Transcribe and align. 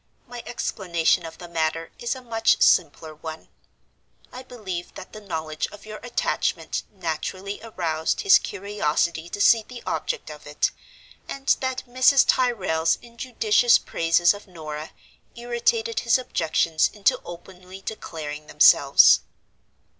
My 0.27 0.41
explanation 0.47 1.27
of 1.27 1.37
the 1.37 1.47
matter 1.47 1.91
is 1.99 2.15
a 2.15 2.23
much 2.23 2.59
simpler 2.59 3.13
one. 3.13 3.49
I 4.33 4.41
believe 4.41 4.95
that 4.95 5.13
the 5.13 5.21
knowledge 5.21 5.67
of 5.67 5.85
your 5.85 5.99
attachment 6.01 6.81
naturally 6.91 7.61
aroused 7.61 8.21
his 8.21 8.39
curiosity 8.39 9.29
to 9.29 9.39
see 9.39 9.61
the 9.61 9.83
object 9.85 10.31
of 10.31 10.47
it, 10.47 10.71
and 11.29 11.55
that 11.59 11.83
Mrs. 11.87 12.25
Tyrrel's 12.27 12.97
injudicious 13.03 13.77
praises 13.77 14.33
of 14.33 14.47
Norah 14.47 14.89
irritated 15.35 15.99
his 15.99 16.17
objections 16.17 16.89
into 16.91 17.21
openly 17.23 17.81
declaring 17.81 18.47
themselves. 18.47 19.19